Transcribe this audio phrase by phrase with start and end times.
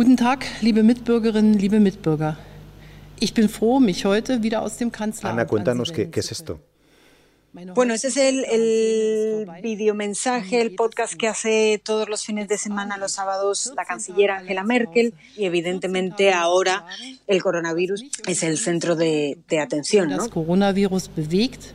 [0.00, 2.38] Guten Tag, liebe Mitbürgerinnen, liebe Mitbürger.
[3.18, 6.58] Ich bin froh, mich heute wieder aus dem Kanzleramt Ana, cuéntanos qué, qué es esto.
[7.74, 12.96] Bueno, ese es el, el videomensaje, el podcast que hace todos los fines de semana,
[12.96, 16.86] los sábados, la canciller Angela Merkel y evidentemente ahora
[17.26, 20.08] el coronavirus es el centro de, de atención.
[20.08, 20.30] ¿no?
[20.30, 21.74] coronavirus bewegt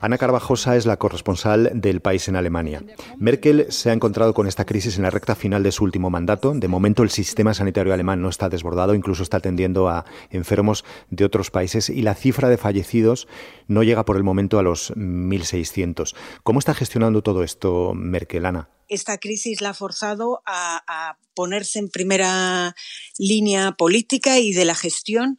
[0.00, 2.82] Ana Carvajosa es la corresponsal del país en Alemania.
[3.18, 6.52] Merkel se ha encontrado con esta crisis en la recta final de su último mandato.
[6.54, 11.24] De momento el sistema sanitario alemán no está desbordado, incluso está atendiendo a enfermos de
[11.24, 13.28] otros países y la cifra de fallecidos
[13.68, 16.16] no llega por el momento a los 1.600.
[16.42, 18.70] ¿Cómo está gestionando todo esto Merkel, Ana?
[18.88, 22.74] esta crisis la ha forzado a, a, ponerse en primera
[23.18, 25.38] línea política y de la gestión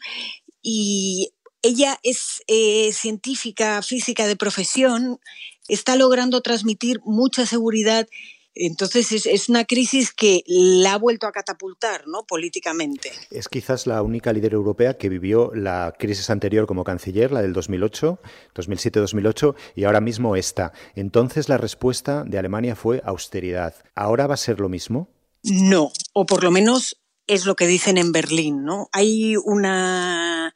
[0.61, 5.19] y ella es eh, científica física de profesión,
[5.67, 8.07] está logrando transmitir mucha seguridad.
[8.53, 12.25] Entonces es, es, una crisis que la ha vuelto a catapultar ¿no?
[12.25, 13.09] políticamente.
[13.29, 17.53] Es quizás la única líder europea que vivió la crisis anterior como canciller, la del
[17.53, 18.19] 2008,
[18.53, 20.73] 2007-2008, y ahora mismo esta.
[20.95, 23.73] Entonces la respuesta de Alemania fue austeridad.
[23.95, 25.08] ¿Ahora va a ser lo mismo?
[25.43, 28.66] No, o por lo menos es lo que dicen en Berlín.
[28.66, 28.89] ¿no?
[28.91, 30.53] Hay una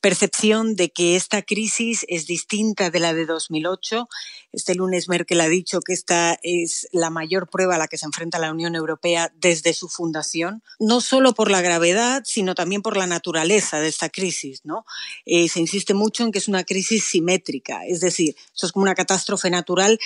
[0.00, 4.08] percepción de que esta crisis es distinta de la de 2008.
[4.52, 8.06] Este lunes Merkel ha dicho que esta es la mayor prueba a la que se
[8.06, 12.96] enfrenta la Unión Europea desde su fundación, no solo por la gravedad, sino también por
[12.96, 14.60] la naturaleza de esta crisis.
[14.64, 14.84] ¿no?
[15.26, 18.84] Eh, se insiste mucho en que es una crisis simétrica, es decir, esto es como
[18.84, 19.98] una catástrofe natural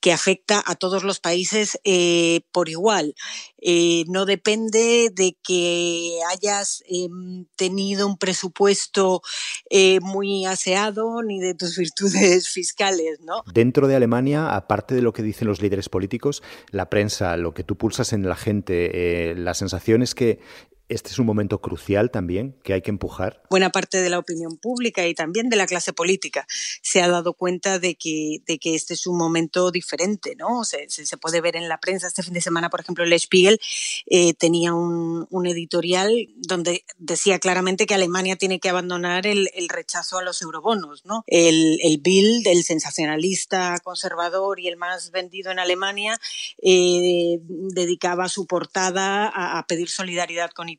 [0.00, 3.14] que afecta a todos los países eh, por igual.
[3.60, 7.08] Eh, no depende de que hayas eh,
[7.56, 9.20] tenido un presupuesto
[9.68, 13.20] eh, muy aseado ni de tus virtudes fiscales.
[13.20, 13.42] ¿no?
[13.52, 17.64] Dentro de Alemania, aparte de lo que dicen los líderes políticos, la prensa, lo que
[17.64, 20.40] tú pulsas en la gente, la sensación es que
[20.88, 23.42] este es un momento crucial también que hay que empujar.
[23.50, 26.46] Buena parte de la opinión pública y también de la clase política
[26.82, 30.64] se ha dado cuenta de que, de que este es un momento diferente, ¿no?
[30.64, 32.06] Se, se, se puede ver en la prensa.
[32.06, 33.60] Este fin de semana, por ejemplo, el Spiegel
[34.06, 39.68] eh, tenía un, un, editorial donde decía claramente que Alemania tiene que abandonar el, el
[39.68, 41.22] rechazo a los eurobonos, ¿no?
[41.26, 46.18] El, el Bild, el sensacionalista conservador y el más vendido en Alemania,
[46.62, 50.77] eh, dedicaba su portada a, a pedir solidaridad con Italia.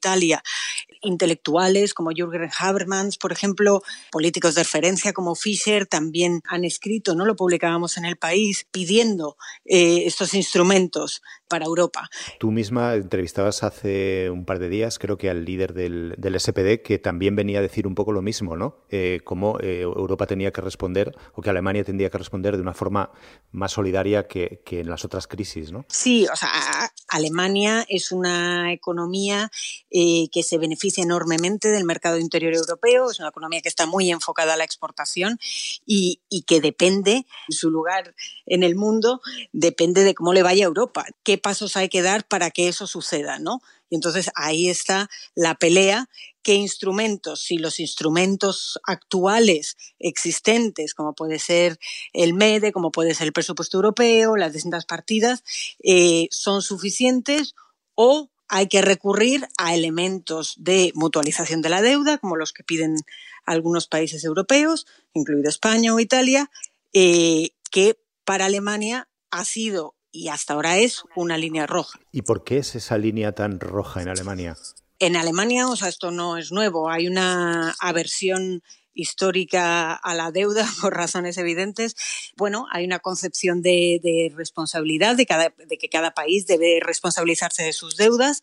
[1.02, 7.26] Intelectuales como Jürgen Habermas, por ejemplo, políticos de referencia como Fischer también han escrito, no
[7.26, 12.10] lo publicábamos en el país, pidiendo eh, estos instrumentos para Europa.
[12.40, 16.81] Tú misma entrevistabas hace un par de días, creo que al líder del, del SPD,
[16.84, 18.86] que también venía a decir un poco lo mismo, ¿no?
[18.90, 22.74] Eh, cómo eh, Europa tenía que responder o que Alemania tendría que responder de una
[22.74, 23.12] forma
[23.52, 25.86] más solidaria que, que en las otras crisis, ¿no?
[25.90, 26.50] Sí, o sea,
[27.09, 29.52] Alemania es una economía
[29.90, 34.12] eh, que se beneficia enormemente del mercado interior europeo, es una economía que está muy
[34.12, 35.40] enfocada a la exportación
[35.86, 38.16] y, y que depende, su lugar
[38.46, 39.22] en el mundo,
[39.52, 42.88] depende de cómo le vaya a Europa, qué pasos hay que dar para que eso
[42.88, 43.62] suceda, ¿no?
[43.89, 46.09] Y entonces ahí está la pelea,
[46.41, 51.79] qué instrumentos, si los instrumentos actuales existentes, como puede ser
[52.13, 55.44] el MEDE, como puede ser el presupuesto europeo, las distintas partidas,
[55.83, 57.55] eh, son suficientes
[57.95, 62.95] o hay que recurrir a elementos de mutualización de la deuda, como los que piden
[63.45, 66.50] algunos países europeos, incluido España o Italia,
[66.94, 72.00] eh, que para Alemania ha sido y hasta ahora es una línea roja.
[72.12, 74.58] ¿Y por qué es esa línea tan roja en Alemania?
[75.00, 78.64] En Alemania, o sea, esto no es nuevo, hay una aversión
[79.00, 81.96] histórica a la deuda por razones evidentes.
[82.36, 88.42] Bueno, hay una concepción de, responsabilidad, de que cada país debe responsabilizarse de sus deudas.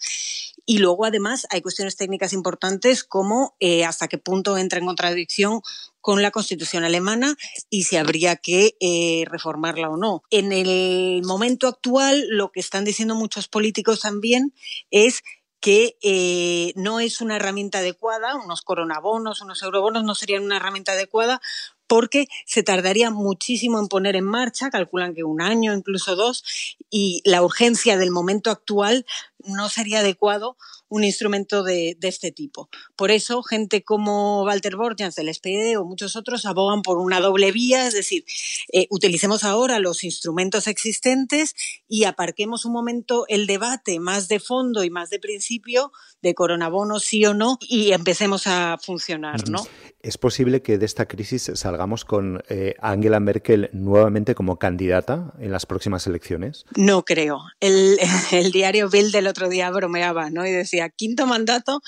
[0.64, 5.60] Y luego, además, hay cuestiones técnicas importantes como eh, hasta qué punto entra en contradicción
[6.06, 7.36] con la constitución alemana
[7.68, 10.22] y si habría que eh, reformarla o no.
[10.30, 14.54] En el momento actual, lo que están diciendo muchos políticos también
[14.92, 15.22] es
[15.60, 20.92] que eh, no es una herramienta adecuada, unos coronabonos, unos eurobonos no serían una herramienta
[20.92, 21.40] adecuada
[21.86, 26.44] porque se tardaría muchísimo en poner en marcha, calculan que un año, incluso dos,
[26.90, 29.06] y la urgencia del momento actual
[29.44, 30.56] no sería adecuado
[30.88, 32.68] un instrumento de, de, este tipo.
[32.96, 37.52] Por eso, gente como Walter Borjans del SPD o muchos otros abogan por una doble
[37.52, 38.24] vía, es decir,
[38.72, 41.54] eh, utilicemos ahora los instrumentos existentes
[41.88, 45.92] y aparquemos un momento el debate más de fondo y más de principio
[46.22, 49.66] de coronabono sí o no y empecemos a funcionar, ¿no?
[50.00, 55.50] ¿Es posible que de esta crisis salgamos con eh, Angela Merkel nuevamente como candidata en
[55.50, 56.64] las próximas elecciones?
[56.76, 57.40] No creo.
[57.58, 57.98] El,
[58.52, 60.46] diario Bild del otro día bromeaba ¿no?
[60.46, 61.82] y decía, quinto mandato.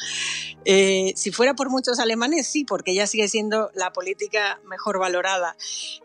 [0.65, 5.57] Eh, si fuera por muchos alemanes, sí, porque ella sigue siendo la política mejor valorada.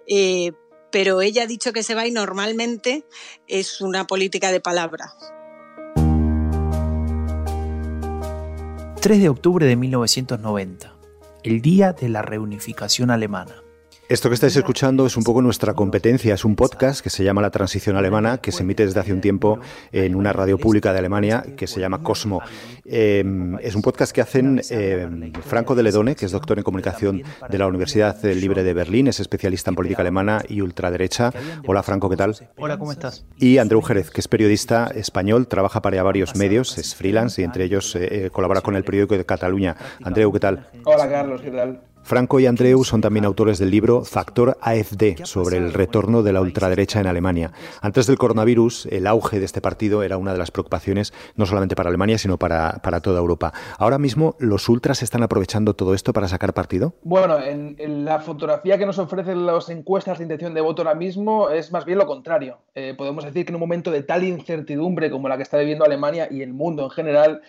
[0.08, 0.52] Eh,
[0.92, 3.04] pero ella ha dicho que se va y normalmente
[3.48, 5.14] es una política de palabra.
[9.02, 10.96] 3 de octubre de 1990,
[11.44, 13.64] el día de la reunificación alemana.
[14.10, 17.42] Esto que estáis escuchando es un poco nuestra competencia, es un podcast que se llama
[17.42, 19.60] La Transición Alemana, que se emite desde hace un tiempo
[19.94, 22.42] en una radio pública de Alemania que se llama Cosmo.
[22.84, 27.24] Em, es un podcast que hacen em, Franco de Ledone, que es doctor en comunicación
[27.50, 31.32] de la Universidad Libre de Berlín, es especialista en política alemana y ultraderecha.
[31.66, 32.36] Hola Franco, ¿qué tal?
[32.58, 33.26] Hola, ¿cómo estás?
[33.38, 37.64] Y Andreu Jerez, que es periodista español, trabaja para varios medios, es freelance y entre
[37.64, 39.78] ellos eh, eh, colabora con el periódico de Cataluña.
[40.04, 40.68] Andreu, ¿qué tal?
[40.84, 41.93] Hola Carlos, ¿qué tal?
[42.04, 46.42] Franco y Andreu son también autores del libro Factor AfD sobre el retorno de la
[46.42, 47.54] ultraderecha en Alemania.
[47.82, 51.78] Antes del coronavirus, el auge de este partido era una de las preocupaciones no solamente
[51.78, 53.54] para Alemania, sino para, para toda Europa.
[53.78, 56.94] Ahora mismo, ¿los ultras están aprovechando todo esto para sacar partido?
[57.04, 61.50] Bueno, en, la fotografía que nos ofrecen las encuestas de intención de voto ahora mismo
[61.50, 62.58] es más bien lo contrario.
[62.76, 65.86] Eh, podemos decir que en un momento de tal incertidumbre como la que está viviendo
[65.86, 67.42] Alemania y el mundo en general,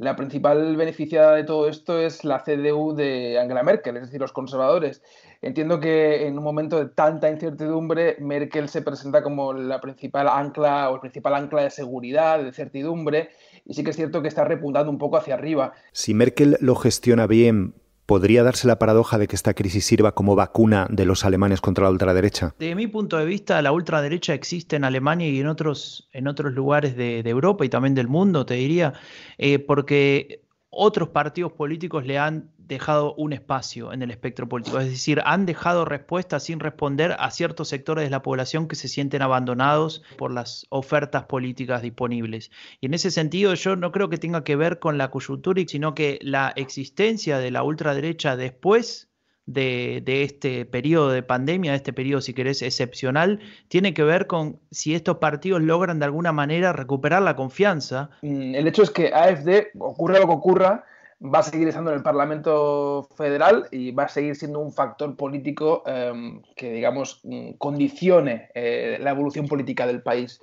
[0.00, 4.32] la principal beneficiada de todo esto es la CDU de Angela Merkel, es decir, los
[4.32, 5.02] conservadores.
[5.42, 10.88] Entiendo que en un momento de tanta incertidumbre, Merkel se presenta como la principal ancla
[10.88, 13.28] o el principal ancla de seguridad, de certidumbre,
[13.66, 15.74] y sí que es cierto que está repuntando un poco hacia arriba.
[15.92, 17.74] Si Merkel lo gestiona bien,
[18.10, 21.84] ¿Podría darse la paradoja de que esta crisis sirva como vacuna de los alemanes contra
[21.84, 22.56] la ultraderecha?
[22.58, 26.52] Desde mi punto de vista, la ultraderecha existe en Alemania y en otros, en otros
[26.52, 28.94] lugares de, Europa y también del mundo, te diría,
[29.38, 34.88] eh, porque otros partidos políticos le han dejado un espacio en el espectro político, es
[34.88, 39.22] decir, han dejado respuestas sin responder a ciertos sectores de la población que se sienten
[39.22, 42.50] abandonados por las ofertas políticas disponibles.
[42.80, 45.94] Y en ese sentido yo no creo que tenga que ver con la coyuntura, sino
[45.94, 49.10] que la existencia de la ultraderecha después
[49.46, 54.60] de, este periodo de pandemia, de este periodo, si querés, excepcional, tiene que ver con
[54.70, 58.10] si estos partidos logran de alguna manera recuperar la confianza.
[58.22, 60.84] Mm, el hecho es que AFD, ocurra lo que ocurra,
[61.22, 65.16] va a seguir estando en el Parlamento Federal y va a seguir siendo un factor
[65.16, 70.40] político em, que, digamos, mm, condicione eh, la evolución política del país.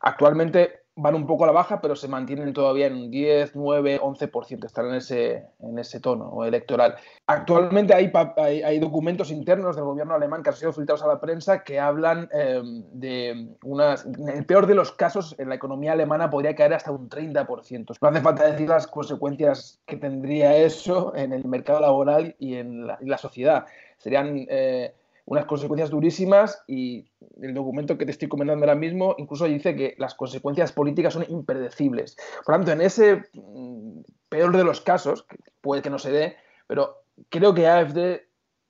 [0.00, 4.00] Actualmente van un poco a la baja, pero se mantienen todavía en un 10, 9,
[4.00, 6.96] 11%, están en ese, en ese tono electoral.
[7.26, 11.62] Actualmente hay, hay, documentos internos del gobierno alemán que han sido filtrados a la prensa
[11.64, 16.30] que hablan em, de unas, en el peor de los casos, en la economía alemana
[16.30, 17.96] podría caer hasta un 30%.
[18.00, 22.86] No hace falta decir las consecuencias que tendría eso en el mercado laboral y en
[22.86, 23.66] la, sociedad.
[23.98, 24.46] Serían...
[24.48, 24.94] Eh,
[25.26, 27.10] unas consecuencias durísimas y
[27.42, 31.26] el documento que te estoy comentando ahora mismo incluso dice que las consecuencias políticas son
[31.28, 32.16] impredecibles.
[32.44, 35.26] Por lo tanto, en ese mm, peor de los casos,
[35.60, 36.36] puede que no se dé,
[36.66, 38.20] pero creo que AFD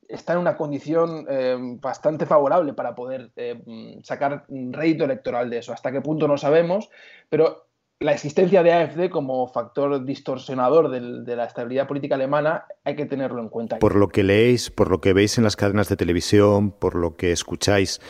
[0.09, 5.59] está en una condición eh, bastante favorable para poder eh, mm, sacar rédito electoral de
[5.59, 5.75] eso.
[5.75, 6.89] Hasta qué punto no sabemos,
[7.29, 7.66] pero
[8.01, 13.41] la existencia de AFD como factor distorsionador de la estabilidad política alemana hay que tenerlo
[13.41, 13.79] en cuenta.
[13.79, 17.17] Por lo que leéis, por lo que veis en las cadenas de televisión, por lo
[17.17, 18.01] que escucháis,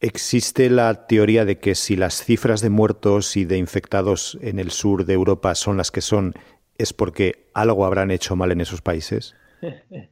[0.00, 4.70] existe la teoría de que si las cifras de muertos y de infectados en el
[4.70, 6.34] sur de Europa son las que son,
[6.76, 9.34] es porque algo habrán hecho mal en esos países.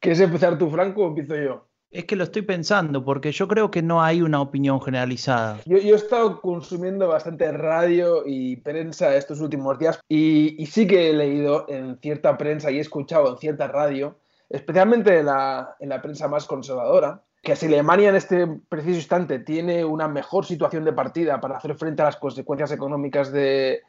[0.00, 1.67] ¿Quieres empezar tú, Franco, o empiezo yo?
[1.90, 5.60] Es que lo estoy pensando, porque yo creo que no hay una opinión generalizada.
[5.64, 11.12] Yo, he estado consumiendo bastante radio y prensa estos últimos días y, sí que he
[11.14, 14.18] leído en cierta prensa y he escuchado en cierta radio,
[14.50, 20.08] especialmente en la, prensa más conservadora, que si Alemania en este preciso instante tiene una
[20.08, 23.80] mejor situación de partida para hacer frente a las consecuencias económicas de,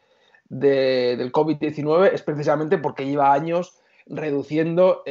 [0.48, 3.78] del COVID-19 es precisamente porque lleva años
[4.08, 5.04] reduciendo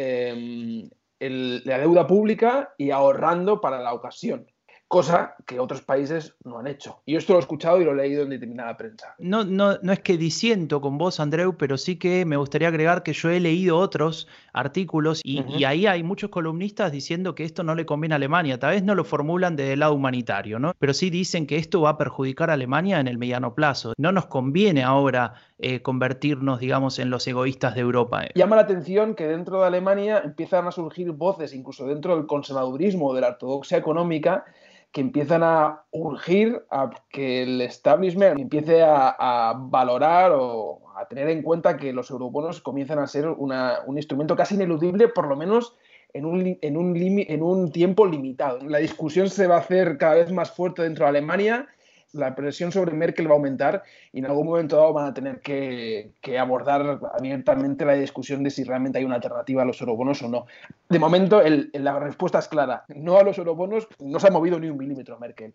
[1.21, 4.47] la deuda pública y ahorrando para la ocasión
[4.89, 7.03] cosa que otros países no han hecho.
[7.05, 9.15] Y esto lo he escuchado y lo he leído en determinada prensa.
[9.19, 13.03] No, no, no es que disiento con vos, Andreu, pero sí que me gustaría agregar
[13.03, 17.75] que yo he leído otros artículos y, ahí hay muchos columnistas diciendo que esto no
[17.75, 18.59] le conviene a Alemania.
[18.59, 20.73] Tal vez no lo formulan desde el lado humanitario, ¿no?
[20.79, 23.93] Pero sí dicen que esto va a perjudicar a Alemania en el mediano plazo.
[23.99, 28.27] No nos conviene ahora eh, convertirnos, digamos, en los egoístas de Europa.
[28.37, 33.13] Llama la atención que dentro de Alemania empiezan a surgir voces, incluso dentro del conservadurismo,
[33.13, 34.45] de la ortodoxia económica,
[34.93, 41.43] que empiezan a urgir a que el establishment empiece a, valorar o a tener en
[41.43, 45.77] cuenta que los eurobonos comienzan a ser un instrumento casi ineludible, por lo menos
[46.15, 48.61] en un, en, un en un tiempo limitado.
[48.63, 51.69] La discusión se va a hacer cada vez más fuerte dentro de Alemania
[52.13, 55.41] la presión sobre Merkel va a aumentar y en algún momento dado van a tener
[55.41, 60.29] que, abordar abiertamente la discusión de si realmente hay una alternativa a los eurobonos o
[60.29, 60.47] no.
[60.89, 62.85] De momento, la respuesta es clara.
[62.89, 65.55] No a los eurobonos, no se ha movido ni un milímetro Merkel.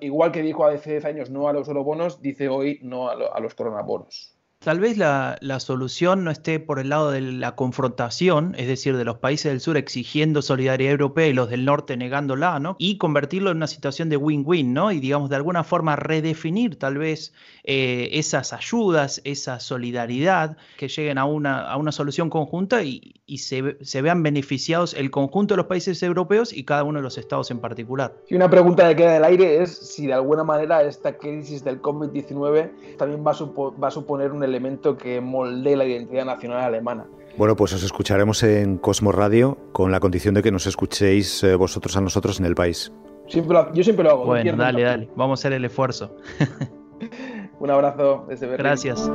[0.00, 3.40] igual que dijo hace 10 años no a los eurobonos, dice hoy no a, a
[3.40, 4.39] los coronabonos.
[4.62, 9.06] Tal vez la, solución no esté por el lado de la confrontación, es decir, de
[9.06, 12.76] los países del sur exigiendo solidaridad europea y los del norte negándola, ¿no?
[12.78, 14.92] Y convertirlo en una situación de win-win, ¿no?
[14.92, 17.32] Y digamos, de alguna forma redefinir tal vez
[17.64, 23.78] eh, esas ayudas, esa solidaridad, que lleguen a una, a una solución conjunta y, se,
[23.80, 27.50] se, vean beneficiados el conjunto de los países europeos y cada uno de los estados
[27.50, 28.12] en particular.
[28.28, 31.64] Y una pregunta que queda en el aire es si de alguna manera esta crisis
[31.64, 37.06] del COVID-19 también va va a suponer un elemento que moldee la identidad nacional alemana.
[37.36, 41.54] Bueno, pues os escucharemos en Cosmo Radio con la condición de que nos escuchéis eh,
[41.54, 42.92] vosotros a nosotros en el país.
[43.28, 44.24] yo siempre lo hago.
[44.26, 45.08] Bueno, dale, dale.
[45.16, 46.16] Vamos a hacer el esfuerzo.
[47.60, 48.64] Un abrazo desde Berlín.
[48.64, 49.10] Gracias.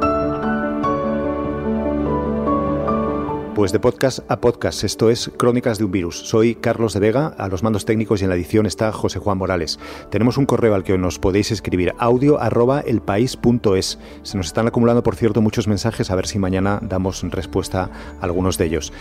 [3.55, 6.27] Pues de podcast a podcast, esto es Crónicas de un Virus.
[6.27, 9.37] Soy Carlos de Vega, a los mandos técnicos y en la edición está José Juan
[9.37, 9.79] Morales.
[10.11, 13.97] Tenemos un correo al que nos podéis escribir, audio arroba elpaís.es.
[14.23, 18.25] Se nos están acumulando, por cierto, muchos mensajes, a ver si mañana damos respuesta a
[18.25, 18.91] algunos de ellos.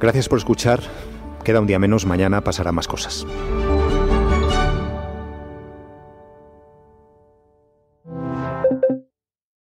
[0.00, 0.80] Gracias por escuchar,
[1.44, 3.26] queda un día menos, mañana pasará más cosas.